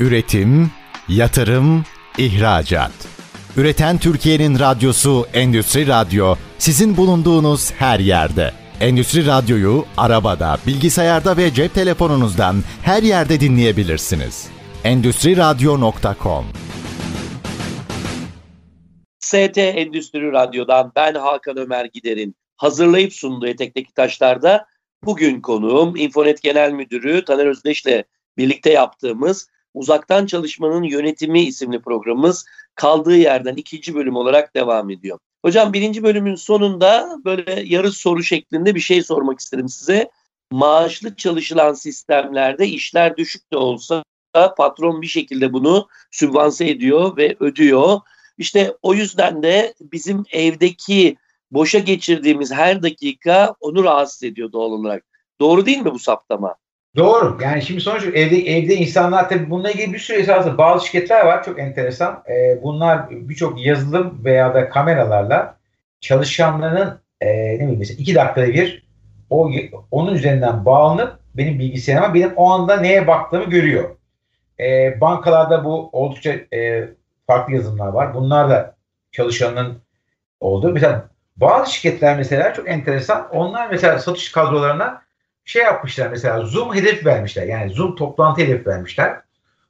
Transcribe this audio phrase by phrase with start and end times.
[0.00, 0.70] Üretim,
[1.08, 1.84] yatırım,
[2.18, 2.92] ihracat.
[3.56, 8.52] Üreten Türkiye'nin radyosu Endüstri Radyo sizin bulunduğunuz her yerde.
[8.80, 14.48] Endüstri Radyo'yu arabada, bilgisayarda ve cep telefonunuzdan her yerde dinleyebilirsiniz.
[14.84, 16.44] Endüstri Radyo.com
[19.20, 24.66] ST Endüstri Radyo'dan ben Hakan Ömer Gider'in hazırlayıp sunduğu Etek'teki Taşlar'da
[25.04, 28.04] bugün konuğum İnfonet Genel Müdürü Taner Özdeş'le
[28.36, 29.48] birlikte yaptığımız
[29.78, 35.18] Uzaktan Çalışmanın Yönetimi isimli programımız kaldığı yerden ikinci bölüm olarak devam ediyor.
[35.44, 40.10] Hocam birinci bölümün sonunda böyle yarı soru şeklinde bir şey sormak istedim size.
[40.52, 44.02] Maaşlı çalışılan sistemlerde işler düşük de olsa
[44.56, 48.00] patron bir şekilde bunu sübvanse ediyor ve ödüyor.
[48.38, 51.16] İşte o yüzden de bizim evdeki
[51.50, 55.04] boşa geçirdiğimiz her dakika onu rahatsız ediyor doğal olarak.
[55.40, 56.56] Doğru değil mi bu saptama?
[56.98, 57.38] Doğru.
[57.42, 61.44] Yani şimdi sonuç evde evde insanlar tabii bununla ilgili bir sürü esasında bazı şirketler var
[61.44, 62.24] çok enteresan.
[62.28, 65.58] Ee, bunlar birçok yazılım veya da kameralarla
[66.00, 68.88] çalışanların e, ne bileyim mesela iki dakikada bir
[69.30, 69.50] o
[69.90, 73.96] onun üzerinden bağlanıp benim bilgisayarıma benim o anda neye baktığımı görüyor.
[74.60, 76.88] Ee, bankalarda bu oldukça e,
[77.26, 78.14] farklı yazılımlar var.
[78.14, 78.76] Bunlar da
[79.12, 79.82] çalışanın
[80.40, 80.72] olduğu.
[80.72, 83.28] Mesela bazı şirketler mesela çok enteresan.
[83.32, 85.07] Onlar mesela satış kadrolarına
[85.48, 87.46] şey yapmışlar mesela Zoom hedef vermişler.
[87.46, 89.20] Yani Zoom toplantı hedef vermişler.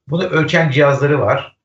[0.08, 1.56] Bunu ölçen cihazları var.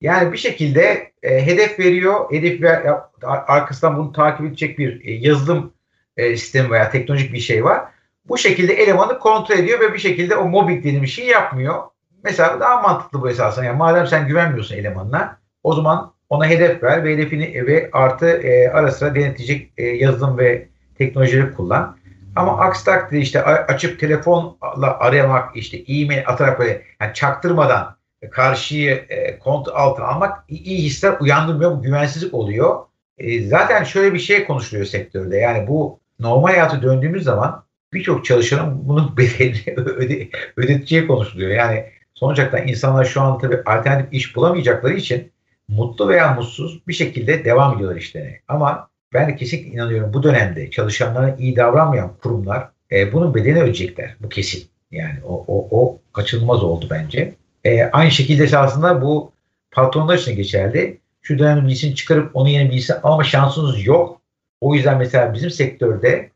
[0.00, 2.32] Yani bir şekilde e, hedef veriyor.
[2.32, 2.82] Hedef ver,
[3.22, 5.72] arkasından bunu takip edecek bir e, yazılım
[6.16, 7.84] e, sistemi veya teknolojik bir şey var.
[8.24, 11.82] Bu şekilde elemanı kontrol ediyor ve bir şekilde o mobbing dediğim şeyi yapmıyor.
[12.24, 13.64] Mesela daha mantıklı bu esasında.
[13.64, 18.68] Yani madem sen güvenmiyorsun elemanına o zaman ona hedef ver ve hedefini ve artı e,
[18.68, 22.01] ara sıra denetleyecek e, yazılım ve teknolojileri kullan.
[22.36, 27.96] Ama aksi takdirde işte açıp telefonla aramak, işte e-mail atarak böyle yani çaktırmadan
[28.30, 31.70] karşıyı e, kontrol altına almak iyi hisler uyandırmıyor.
[31.70, 32.80] Bu güvensizlik oluyor.
[33.18, 35.36] E, zaten şöyle bir şey konuşuluyor sektörde.
[35.36, 41.50] Yani bu normal hayatı döndüğümüz zaman birçok çalışanın bunun bedelini öde, ödeteceği konuşuluyor.
[41.50, 41.84] Yani
[42.14, 45.32] sonuç insanlar şu an tabii alternatif iş bulamayacakları için
[45.68, 48.40] mutlu veya mutsuz bir şekilde devam ediyorlar işlerine.
[48.48, 54.16] Ama ben kesinlikle inanıyorum bu dönemde çalışanlara iyi davranmayan kurumlar e, bunun bedelini ödeyecekler.
[54.20, 54.64] Bu kesin.
[54.90, 57.34] Yani o, o, o kaçınılmaz oldu bence.
[57.64, 59.32] E, aynı şekilde esasında bu
[59.70, 60.98] patronlar için geçerli.
[61.22, 64.20] Şu dönemde birisini çıkarıp onun yerine birisi alma şansınız yok.
[64.60, 66.30] O yüzden mesela bizim sektörde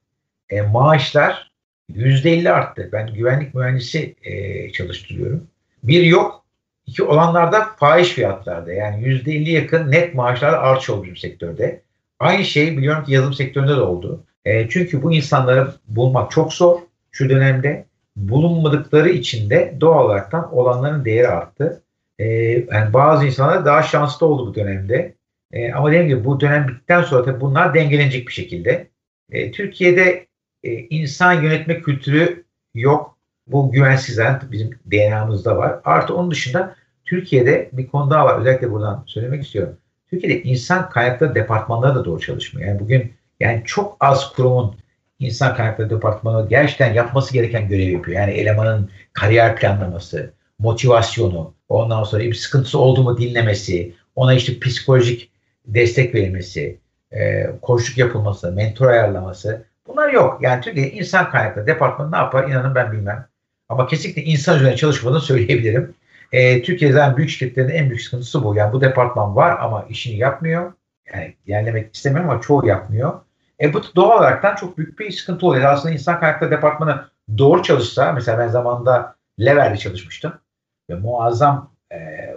[0.50, 1.50] e, maaşlar
[1.92, 2.88] %50 arttı.
[2.92, 5.46] Ben güvenlik mühendisi e, çalıştırıyorum.
[5.82, 6.44] Bir yok.
[6.86, 8.72] iki olanlarda fahiş fiyatlarda.
[8.72, 11.82] Yani %50 yakın net maaşlarda artış oldu bizim sektörde.
[12.18, 14.24] Aynı şey biliyorum ki yazılım sektöründe de oldu.
[14.44, 16.78] E, çünkü bu insanları bulmak çok zor
[17.12, 17.86] şu dönemde.
[18.16, 21.82] Bulunmadıkları için de doğal olaraktan olanların değeri arttı.
[22.18, 22.26] E,
[22.72, 25.14] yani bazı insanlar daha şanslı oldu bu dönemde.
[25.52, 28.88] E, ama dediğim gibi bu dönem bittikten sonra tabii bunlar dengelenecek bir şekilde.
[29.30, 30.26] E, Türkiye'de
[30.62, 32.44] e, insan yönetme kültürü
[32.74, 33.16] yok.
[33.46, 35.80] Bu güvensizler bizim DNA'mızda var.
[35.84, 38.40] Artı onun dışında Türkiye'de bir konu daha var.
[38.40, 39.76] Özellikle buradan söylemek istiyorum.
[40.10, 42.68] Türkiye'de insan kaynakları departmanları da doğru çalışmıyor.
[42.68, 44.76] Yani bugün yani çok az kurumun
[45.18, 48.20] insan kaynakları departmanı gerçekten yapması gereken görevi yapıyor.
[48.20, 55.30] Yani elemanın kariyer planlaması, motivasyonu, ondan sonra bir sıkıntısı oldu mu dinlemesi, ona işte psikolojik
[55.66, 56.78] destek verilmesi,
[57.12, 60.38] e, koşluk yapılması, mentor ayarlaması bunlar yok.
[60.42, 63.26] Yani Türkiye'de insan kaynakları departmanı ne yapar inanın ben bilmem.
[63.68, 65.94] Ama kesinlikle insan üzerine çalışmadığını söyleyebilirim.
[66.32, 68.54] E, Türkiye'de büyük şirketlerin en büyük sıkıntısı bu.
[68.56, 70.72] Yani bu departman var ama işini yapmıyor.
[71.14, 73.20] Yani yerlemek istemiyorum ama çoğu yapmıyor.
[73.60, 75.64] E bu doğal olaraktan çok büyük bir sıkıntı oluyor.
[75.64, 77.04] Aslında insan kaynakları departmanı
[77.38, 80.32] doğru çalışsa, mesela ben zamanında Lever'de çalışmıştım
[80.90, 81.96] ve muazzam e,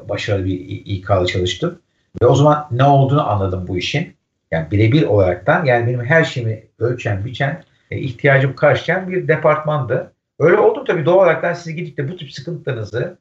[0.10, 1.80] başarılı bir İK'lı çalıştım.
[2.22, 4.16] Ve o zaman ne olduğunu anladım bu işin.
[4.52, 10.14] Yani birebir olaraktan yani benim her şeyimi ölçen, biçen, e, ihtiyacımı karşılayan bir departmandı.
[10.40, 13.18] Öyle oldum tabii doğal olarak siz gidip de bu tip sıkıntılarınızı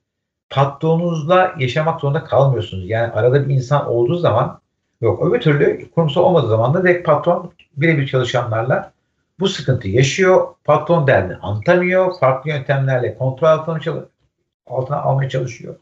[0.51, 2.91] patronunuzla yaşamak zorunda kalmıyorsunuz.
[2.91, 4.61] Yani arada bir insan olduğu zaman
[5.01, 5.27] yok.
[5.27, 8.93] Öbür türlü kurumsal olmadığı zaman da direkt patron birebir çalışanlarla
[9.41, 10.47] bu sıkıntı yaşıyor.
[10.65, 12.19] Patron derdini anlatamıyor.
[12.21, 14.05] Farklı yöntemlerle kontrol altına,
[14.67, 15.77] altına almaya çalışıyor.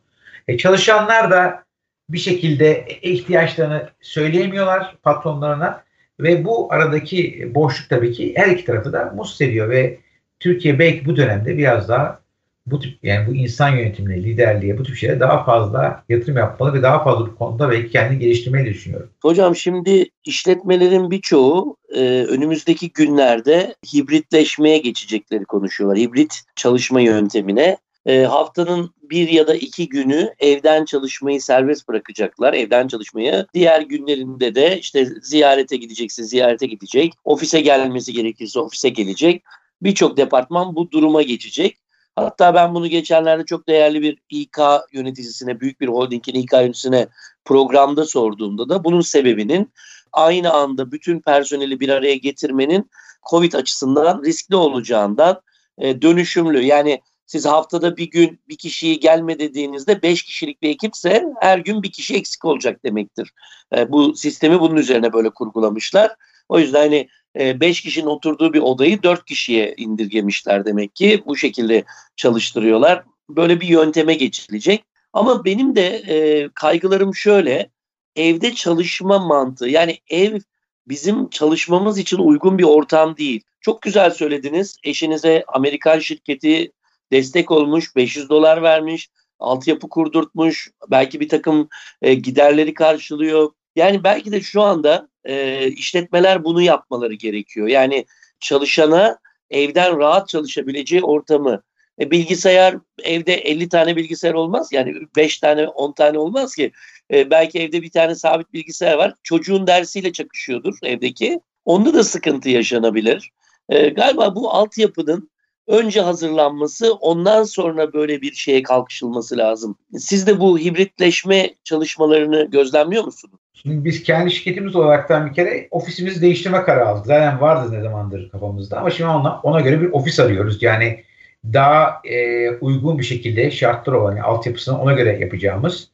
[0.48, 1.64] E çalışanlar da
[2.08, 5.82] bir şekilde ihtiyaçlarını söyleyemiyorlar patronlarına
[6.20, 9.98] ve bu aradaki boşluk tabii ki her iki tarafı da mutsuz ediyor ve
[10.40, 12.20] Türkiye belki bu dönemde biraz daha
[12.66, 16.82] bu tip yani bu insan yönetimine, liderliğe, bu tip şeylere daha fazla yatırım yapmalı ve
[16.82, 19.10] daha fazla bu konuda belki kendini geliştirmeyi düşünüyorum.
[19.22, 25.98] Hocam şimdi işletmelerin birçoğu e, önümüzdeki günlerde hibritleşmeye geçecekleri konuşuyorlar.
[25.98, 27.76] Hibrit çalışma yöntemine.
[28.06, 32.54] e, haftanın bir ya da iki günü evden çalışmayı serbest bırakacaklar.
[32.54, 33.46] Evden çalışmayı.
[33.54, 37.12] Diğer günlerinde de işte ziyarete gidecekse ziyarete gidecek.
[37.24, 39.42] Ofise gelmesi gerekirse ofise gelecek.
[39.82, 41.76] Birçok departman bu duruma geçecek.
[42.16, 44.58] Hatta ben bunu geçenlerde çok değerli bir İK
[44.92, 47.08] yöneticisine, büyük bir holdingin İK yöneticisine
[47.44, 49.72] programda sorduğumda da bunun sebebinin
[50.12, 52.90] aynı anda bütün personeli bir araya getirmenin
[53.30, 55.40] COVID açısından riskli olacağından
[55.78, 61.24] e, dönüşümlü yani siz haftada bir gün bir kişiyi gelme dediğinizde beş kişilik bir ekipse
[61.40, 63.32] her gün bir kişi eksik olacak demektir.
[63.76, 66.16] E, bu sistemi bunun üzerine böyle kurgulamışlar.
[66.48, 67.08] O yüzden hani
[67.38, 71.22] e, beş kişinin oturduğu bir odayı dört kişiye indirgemişler demek ki.
[71.26, 71.84] Bu şekilde
[72.16, 73.04] çalıştırıyorlar.
[73.28, 74.84] Böyle bir yönteme geçilecek.
[75.12, 77.70] Ama benim de e, kaygılarım şöyle.
[78.16, 80.40] Evde çalışma mantığı yani ev
[80.88, 83.42] bizim çalışmamız için uygun bir ortam değil.
[83.60, 84.76] Çok güzel söylediniz.
[84.84, 86.72] Eşinize Amerikan şirketi
[87.12, 89.08] destek olmuş, 500 dolar vermiş,
[89.38, 91.68] altyapı kurdurtmuş, belki bir takım
[92.02, 93.50] e, giderleri karşılıyor.
[93.76, 97.68] Yani belki de şu anda e, işletmeler bunu yapmaları gerekiyor.
[97.68, 98.06] Yani
[98.40, 99.18] çalışana
[99.50, 101.62] evden rahat çalışabileceği ortamı.
[102.00, 104.68] E, bilgisayar evde 50 tane bilgisayar olmaz.
[104.72, 106.72] Yani 5 tane 10 tane olmaz ki.
[107.12, 109.14] E, belki evde bir tane sabit bilgisayar var.
[109.22, 111.40] Çocuğun dersiyle çakışıyordur evdeki.
[111.64, 113.30] Onda da sıkıntı yaşanabilir.
[113.68, 115.30] E, galiba bu altyapının
[115.66, 119.78] önce hazırlanması ondan sonra böyle bir şeye kalkışılması lazım.
[119.98, 123.40] Siz de bu hibritleşme çalışmalarını gözlemliyor musunuz?
[123.62, 127.06] Şimdi biz kendi şirketimiz olaraktan bir kere ofisimizi değiştirme kararı aldık.
[127.06, 130.62] Zaten vardı ne zamandır kafamızda ama şimdi ona, ona göre bir ofis arıyoruz.
[130.62, 131.04] Yani
[131.44, 135.90] daha e, uygun bir şekilde şartlar olan yani altyapısını ona göre yapacağımız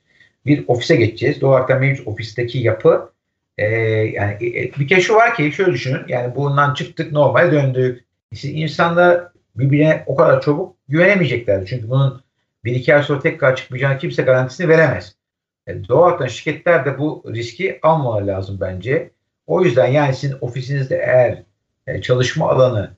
[0.47, 1.41] bir ofise geçeceğiz.
[1.41, 3.13] Doğal mevcut ofisteki yapı
[3.59, 8.05] e, yani e, bir kere şu var ki şöyle düşünün yani bundan çıktık normale döndük.
[8.31, 9.25] İşte insanlar
[9.57, 11.67] birbirine o kadar çabuk güvenemeyeceklerdi.
[11.67, 12.23] Çünkü bunun
[12.65, 15.22] bir iki ay sonra tekrar çıkmayacağını kimse garantisini veremez.
[15.67, 19.11] E, şirketler de bu riski almaları lazım bence.
[19.47, 21.43] O yüzden yani sizin ofisinizde eğer
[21.87, 22.91] e, çalışma alanı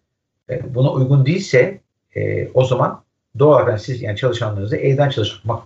[0.51, 1.81] e, buna uygun değilse
[2.15, 3.05] e, o zaman
[3.39, 5.63] doğal siz yani çalışanlarınızı evden çalışmak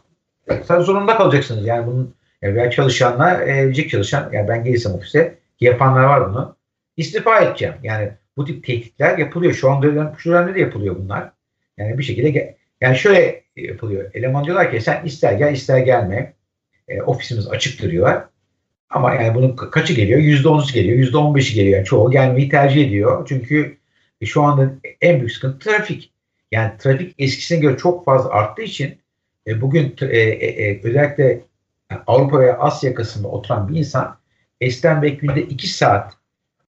[0.69, 1.67] zorunda kalacaksınız.
[1.67, 6.57] Yani bunun yani veya çalışanlar evcik çalışan yani ben gelirsem ofise yapanlar var bunu
[6.97, 7.75] istifa edeceğim.
[7.83, 9.53] Yani bu tip tehditler yapılıyor.
[9.53, 11.31] Şu anda şu dönemde de yapılıyor bunlar.
[11.77, 14.11] Yani bir şekilde yani şöyle yapılıyor.
[14.15, 16.33] Eleman diyorlar ki sen ister gel ister gelme.
[16.89, 18.25] E, ofisimiz açıktır diyorlar.
[18.91, 20.21] Ama yani bunun kaçı geliyor?
[20.21, 20.99] Yüzde onusu geliyor.
[20.99, 21.77] Yüzde on beşi geliyor.
[21.77, 23.27] Yani çoğu gelmeyi tercih ediyor.
[23.29, 23.79] Çünkü
[24.25, 26.13] şu anda en büyük sıkıntı trafik.
[26.53, 28.99] Yani trafik eskisine göre çok fazla arttığı için
[29.47, 31.41] e, bugün e, e, e, özellikle
[32.07, 34.19] Avrupa veya Asya yakasında oturan bir insan
[34.61, 36.13] Esten Bey günde 2 saat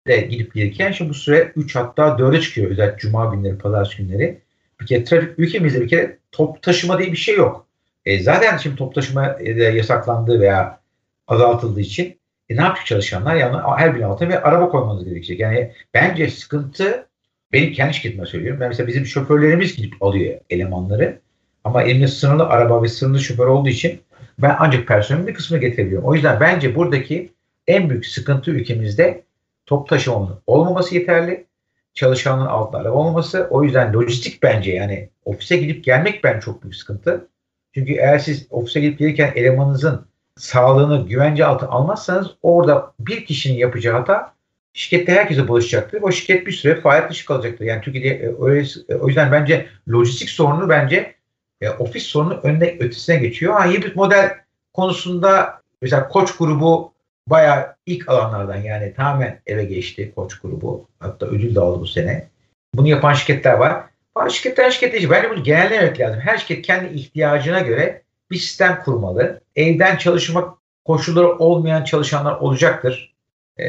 [0.06, 4.40] de gidip gelirken şimdi bu süre 3 hatta 4'e çıkıyor özellikle cuma günleri, pazar günleri.
[4.80, 7.67] Bir kere trafik ülkemizde bir kere top taşıma diye bir şey yok.
[8.08, 10.80] E, zaten şimdi top taşıma e, yasaklandığı veya
[11.26, 13.34] azaltıldığı için e, ne yapacak çalışanlar?
[13.36, 15.40] Yani her bir altına ve araba koymanız gerekecek.
[15.40, 17.06] Yani bence sıkıntı
[17.52, 18.60] benim kendi şirketime söylüyorum.
[18.60, 21.20] Ben mesela bizim şoförlerimiz gidip alıyor elemanları.
[21.64, 24.00] Ama elimde sınırlı araba ve sınırlı şoför olduğu için
[24.38, 26.08] ben ancak personelin bir kısmını getirebiliyorum.
[26.08, 27.32] O yüzden bence buradaki
[27.66, 29.24] en büyük sıkıntı ülkemizde
[29.66, 31.46] top taşımanın olmaması yeterli.
[31.94, 33.46] Çalışanların altında araba olmaması.
[33.50, 37.28] O yüzden lojistik bence yani ofise gidip gelmek ben çok büyük sıkıntı.
[37.74, 40.06] Çünkü eğer siz ofise gidip gelirken elemanınızın
[40.36, 44.34] sağlığını güvence altına almazsanız orada bir kişinin yapacağı hata
[44.72, 46.02] şirkette herkese bulaşacaktır.
[46.02, 47.64] O şirket bir süre faaliyet dışı kalacaktır.
[47.64, 51.14] Yani Türkiye'de e, öyle, e, o yüzden bence lojistik sorunu bence
[51.60, 53.54] e, ofis sorunu önüne ötesine geçiyor.
[53.54, 54.38] Ha, hibrit model
[54.72, 56.92] konusunda mesela koç grubu
[57.26, 60.88] bayağı ilk alanlardan yani tamamen eve geçti koç grubu.
[61.00, 62.28] Hatta ödül de aldı bu sene.
[62.74, 63.84] Bunu yapan şirketler var.
[64.18, 65.10] Bazı şirketler şirket değil.
[65.10, 66.20] Bence bunu genellemek lazım.
[66.20, 69.40] Her şirket kendi ihtiyacına göre bir sistem kurmalı.
[69.56, 73.14] Evden çalışmak koşulları olmayan çalışanlar olacaktır.
[73.58, 73.64] Ee,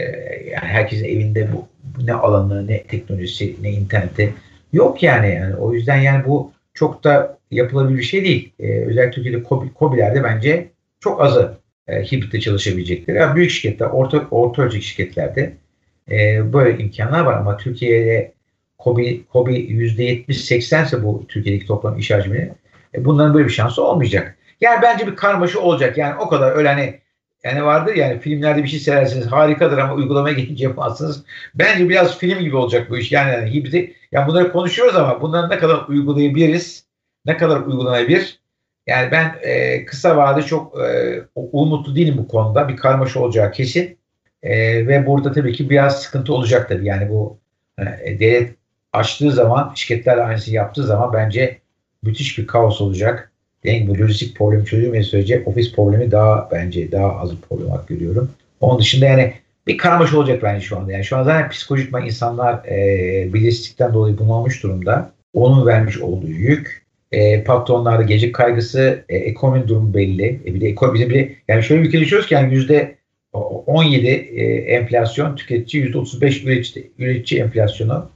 [0.52, 1.68] yani herkesin evinde bu
[2.06, 4.34] ne alanı, ne teknolojisi, ne interneti
[4.74, 5.36] yok yani.
[5.36, 5.56] yani.
[5.56, 8.54] O yüzden yani bu çok da yapılabilir bir şey değil.
[8.60, 13.16] Ee, özellikle Türkiye'de kobi, kobilerde bence çok azı e, hibritte çalışabilecekler.
[13.16, 15.54] Yani büyük şirketler, orta, orta ölçek şirketlerde
[16.12, 18.39] e, böyle imkanlar var ama Türkiye'de
[18.80, 22.52] Kobi, Kobi %70-80 ise bu Türkiye'deki toplam iş hacmini
[22.96, 24.38] e, bunların böyle bir şansı olmayacak.
[24.62, 25.98] Yani bence bir karmaşa olacak.
[25.98, 27.00] Yani o kadar öyle hani
[27.44, 31.24] yani vardır yani filmlerde bir şey seyredersiniz harikadır ama uygulamaya gelince yapmazsınız.
[31.56, 33.12] Bence biraz film gibi olacak bu iş.
[33.12, 36.86] Yani, yani hibridi, yani bunları konuşuyoruz ama bunları ne kadar uygulayabiliriz,
[37.26, 38.40] ne kadar uygulanabilir
[38.90, 42.70] yani ben e, kısa vade çok e, umutlu değilim bu konuda.
[42.70, 43.98] Bir olacağı kesin.
[44.44, 46.86] E, ve burada tabii ki biraz sıkıntı olacak tabii.
[46.86, 47.40] Yani bu
[47.80, 48.59] e, devlet
[48.94, 51.60] açtığı zaman, şirketler aynısını yaptığı zaman bence
[52.04, 53.32] müthiş bir kaos olacak.
[53.64, 57.88] Denk bu lojistik problemi çözülmediği sürece ofis problemi daha bence daha az bir problem olarak
[57.88, 58.32] görüyorum.
[58.62, 59.34] Onun dışında yani
[59.68, 60.92] bir karmaşa olacak bence şu anda.
[60.92, 65.12] Yani şu an zaten psikolojik insanlar e, dolayı bunalmış durumda.
[65.34, 66.86] Onun vermiş olduğu yük.
[67.12, 70.40] E, patronlarda gece kaygısı, e, ekonomi durumu belli.
[70.46, 72.96] E, bir de ekonomi bizim bir yani şöyle bir ülke yaşıyoruz ki yani yüzde
[73.34, 78.10] 17 e, enflasyon, tüketici yüzde 35 üretici, üretici enflasyonu.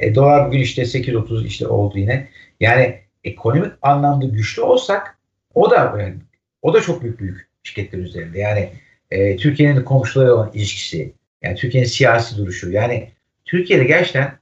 [0.00, 2.28] E, dolar bugün işte 8.30 işte oldu yine.
[2.60, 5.18] Yani ekonomik anlamda güçlü olsak
[5.54, 6.14] o da yani,
[6.62, 8.38] o da çok büyük büyük şirketler üzerinde.
[8.38, 8.72] Yani
[9.10, 12.70] e, Türkiye'nin komşuları olan ilişkisi, yani Türkiye'nin siyasi duruşu.
[12.70, 13.10] Yani
[13.44, 14.38] Türkiye'de gerçekten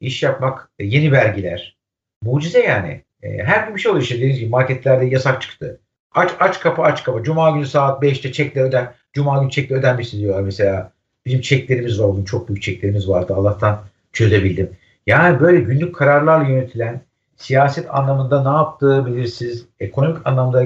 [0.00, 1.76] iş yapmak, e, yeni vergiler,
[2.22, 3.02] mucize yani.
[3.22, 5.80] E, her gün bir şey oluyor işte dediğiniz gibi marketlerde yasak çıktı.
[6.14, 7.22] Aç aç kapı aç kapı.
[7.22, 8.94] Cuma günü saat 5'te çekler öden.
[9.12, 10.92] Cuma günü çekler ödenmiş diyorlar mesela.
[11.26, 13.34] Bizim çeklerimiz var bugün çok büyük çeklerimiz vardı.
[13.34, 14.70] Allah'tan çözebildim.
[15.06, 17.00] Yani böyle günlük kararlarla yönetilen
[17.36, 20.64] siyaset anlamında ne yaptığı belirsiz, ekonomik anlamda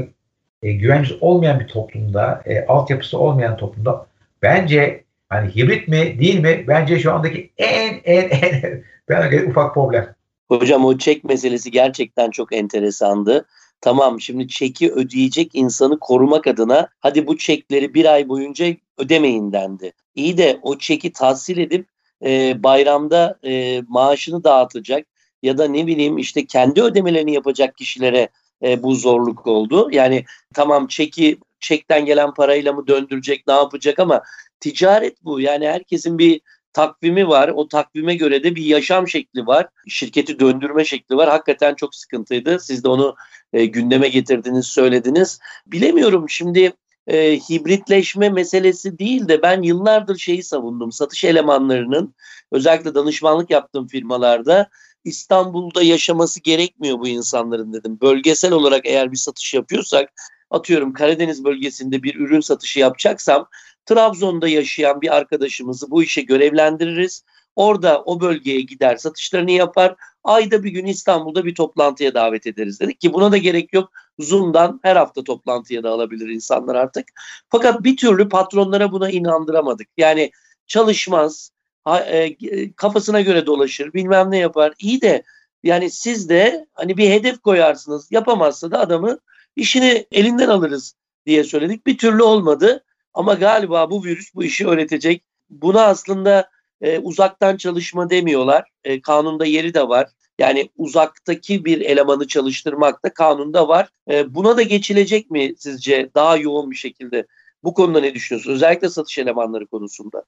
[0.62, 4.06] e, güvencesiz olmayan bir toplumda, e, altyapısı olmayan toplumda
[4.42, 10.14] bence hani hibrit mi değil mi bence şu andaki en en en ben ufak problem.
[10.48, 13.46] Hocam o çek meselesi gerçekten çok enteresandı.
[13.80, 18.66] Tamam şimdi çeki ödeyecek insanı korumak adına hadi bu çekleri bir ay boyunca
[18.98, 19.92] ödemeyin dendi.
[20.14, 21.86] İyi de o çeki tahsil edip
[22.24, 25.06] e, bayramda e, maaşını dağıtacak
[25.42, 28.28] ya da ne bileyim işte kendi ödemelerini yapacak kişilere
[28.62, 29.88] e, bu zorluk oldu.
[29.92, 34.22] Yani tamam çeki çekten gelen parayla mı döndürecek ne yapacak ama
[34.60, 35.40] ticaret bu.
[35.40, 36.40] Yani herkesin bir
[36.72, 37.48] takvimi var.
[37.48, 39.68] O takvime göre de bir yaşam şekli var.
[39.88, 41.28] Şirketi döndürme şekli var.
[41.28, 42.60] Hakikaten çok sıkıntıydı.
[42.60, 43.16] Siz de onu
[43.52, 45.38] e, gündeme getirdiniz, söylediniz.
[45.66, 46.72] Bilemiyorum şimdi
[47.06, 50.92] e, hibritleşme meselesi değil de ben yıllardır şeyi savundum.
[50.92, 52.14] Satış elemanlarının
[52.52, 54.68] özellikle danışmanlık yaptığım firmalarda
[55.04, 57.98] İstanbul'da yaşaması gerekmiyor bu insanların dedim.
[58.00, 60.12] Bölgesel olarak eğer bir satış yapıyorsak
[60.50, 63.48] atıyorum Karadeniz bölgesinde bir ürün satışı yapacaksam
[63.86, 67.24] Trabzon'da yaşayan bir arkadaşımızı bu işe görevlendiririz.
[67.56, 69.94] Orada o bölgeye gider satışlarını yapar.
[70.24, 73.92] Ayda bir gün İstanbul'da bir toplantıya davet ederiz dedik ki buna da gerek yok.
[74.18, 77.08] Zoom'dan her hafta toplantıya da alabilir insanlar artık.
[77.48, 79.88] Fakat bir türlü patronlara buna inandıramadık.
[79.96, 80.30] Yani
[80.66, 81.50] çalışmaz,
[82.06, 84.74] e, kafasına göre dolaşır, bilmem ne yapar.
[84.78, 85.22] İyi de
[85.62, 88.08] yani siz de hani bir hedef koyarsınız.
[88.10, 89.18] Yapamazsa da adamı
[89.56, 90.94] işini elinden alırız
[91.26, 91.86] diye söyledik.
[91.86, 92.84] Bir türlü olmadı.
[93.14, 95.24] Ama galiba bu virüs bu işi öğretecek.
[95.50, 98.64] Buna aslında e, uzaktan çalışma demiyorlar.
[98.84, 100.08] E, kanunda yeri de var.
[100.38, 103.88] Yani uzaktaki bir elemanı çalıştırmak da kanunda var.
[104.10, 107.26] E, buna da geçilecek mi sizce daha yoğun bir şekilde?
[107.64, 108.56] Bu konuda ne düşünüyorsunuz?
[108.56, 110.22] Özellikle satış elemanları konusunda.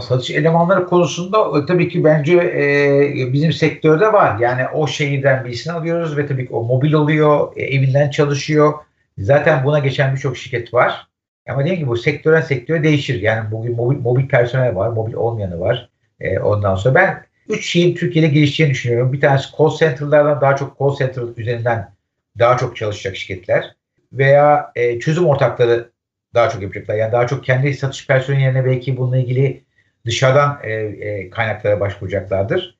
[0.00, 4.38] Satış elemanları konusunda e, tabii ki bence e, bizim sektörde var.
[4.38, 8.74] Yani o şehirden birisini alıyoruz ve tabii ki o mobil oluyor, e, evinden çalışıyor.
[9.18, 11.06] Zaten buna geçen birçok şirket var.
[11.48, 13.22] Ama dediğim gibi bu sektörden sektöre değişir.
[13.22, 15.90] Yani bugün mobil, mobil personel var, mobil olmayanı var.
[16.22, 19.12] E, ondan sonra ben üç şeyin Türkiye'de gelişeceğini düşünüyorum.
[19.12, 21.92] Bir tanesi call center'lardan daha çok call center üzerinden
[22.38, 23.76] daha çok çalışacak şirketler
[24.12, 25.90] veya e, çözüm ortakları
[26.34, 26.94] daha çok yapacaklar.
[26.94, 29.64] Yani daha çok kendi satış personeli yerine belki bununla ilgili
[30.06, 32.78] dışarıdan e, e, kaynaklara başvuracaklardır.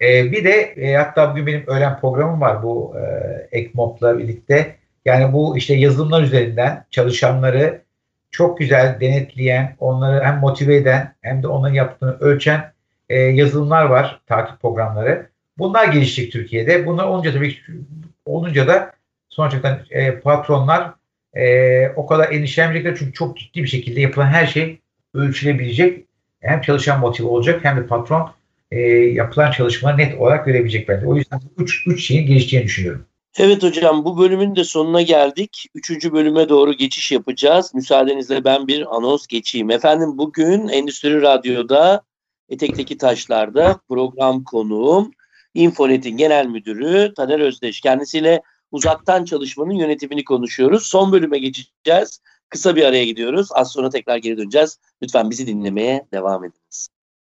[0.00, 4.76] E, bir de e, hatta bugün benim öğlen programım var bu e, Ekmop'la birlikte.
[5.04, 7.82] Yani bu işte yazılımlar üzerinden çalışanları
[8.30, 12.73] çok güzel denetleyen, onları hem motive eden hem de onların yaptığını ölçen
[13.08, 15.30] e, yazılımlar var, takip programları.
[15.58, 16.86] Bunlar gelişecek Türkiye'de.
[16.86, 17.56] Bunlar olunca tabii
[18.26, 18.92] olunca da
[19.28, 20.90] sonuçta e, patronlar
[21.34, 24.80] e, o kadar endişelenmeyecekler çünkü çok ciddi bir şekilde yapılan her şey
[25.14, 26.04] ölçülebilecek.
[26.40, 28.30] Hem çalışan motive olacak hem de patron
[28.70, 31.06] e, yapılan çalışmaları net olarak görebilecek bence.
[31.06, 33.06] O yüzden 3 şeyin gelişeceğini düşünüyorum.
[33.38, 35.66] Evet hocam bu bölümün de sonuna geldik.
[35.74, 37.74] Üçüncü bölüme doğru geçiş yapacağız.
[37.74, 39.70] Müsaadenizle ben bir anons geçeyim.
[39.70, 42.02] Efendim bugün Endüstri Radyo'da
[42.48, 45.10] Etek'teki Taşlar'da program konuğum
[45.54, 47.80] Infonet'in genel müdürü Taner Özdeş.
[47.80, 50.86] Kendisiyle uzaktan çalışmanın yönetimini konuşuyoruz.
[50.86, 52.20] Son bölüme geçeceğiz.
[52.48, 53.48] Kısa bir araya gidiyoruz.
[53.52, 54.78] Az sonra tekrar geri döneceğiz.
[55.02, 56.88] Lütfen bizi dinlemeye devam ediniz.